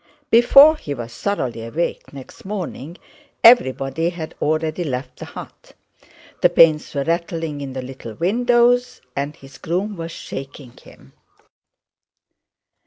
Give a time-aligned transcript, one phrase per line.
[0.31, 2.97] Before he was thoroughly awake next morning
[3.43, 5.73] everybody had already left the hut.
[6.41, 11.13] The panes were rattling in the little windows and his groom was shaking him.